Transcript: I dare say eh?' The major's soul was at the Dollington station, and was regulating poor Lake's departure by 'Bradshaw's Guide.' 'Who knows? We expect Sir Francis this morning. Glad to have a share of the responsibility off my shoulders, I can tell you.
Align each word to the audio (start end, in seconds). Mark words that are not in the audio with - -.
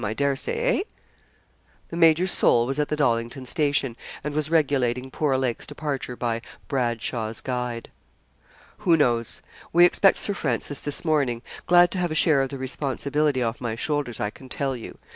I 0.03 0.15
dare 0.15 0.35
say 0.35 0.79
eh?' 0.79 0.83
The 1.89 1.95
major's 1.95 2.31
soul 2.31 2.65
was 2.65 2.79
at 2.79 2.87
the 2.87 2.95
Dollington 2.95 3.45
station, 3.45 3.95
and 4.23 4.33
was 4.33 4.49
regulating 4.49 5.11
poor 5.11 5.37
Lake's 5.37 5.67
departure 5.67 6.15
by 6.15 6.41
'Bradshaw's 6.67 7.39
Guide.' 7.39 7.91
'Who 8.79 8.97
knows? 8.97 9.43
We 9.71 9.85
expect 9.85 10.17
Sir 10.17 10.33
Francis 10.33 10.79
this 10.79 11.05
morning. 11.05 11.43
Glad 11.67 11.91
to 11.91 11.99
have 11.99 12.09
a 12.11 12.15
share 12.15 12.41
of 12.41 12.49
the 12.49 12.57
responsibility 12.57 13.43
off 13.43 13.61
my 13.61 13.75
shoulders, 13.75 14.19
I 14.19 14.31
can 14.31 14.49
tell 14.49 14.75
you. 14.75 14.97